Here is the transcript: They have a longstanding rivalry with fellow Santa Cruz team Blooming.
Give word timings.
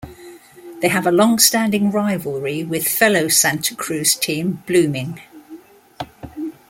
They 0.81 0.87
have 0.87 1.05
a 1.05 1.11
longstanding 1.11 1.91
rivalry 1.91 2.63
with 2.63 2.87
fellow 2.87 3.27
Santa 3.27 3.75
Cruz 3.75 4.15
team 4.15 4.63
Blooming. 4.65 5.21